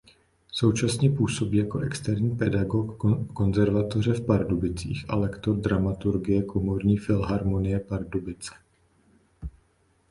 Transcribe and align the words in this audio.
Současně 0.51 1.09
působí 1.11 1.57
jako 1.57 1.79
externí 1.79 2.35
pedagog 2.37 2.97
Konzervatoře 3.33 4.13
v 4.13 4.25
Pardubicích 4.25 5.05
a 5.07 5.15
lektor 5.15 5.55
dramaturgie 5.55 6.43
Komorní 6.43 6.97
filharmonie 6.97 7.79
Pardubice. 7.79 8.51